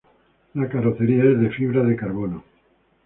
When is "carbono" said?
1.95-2.43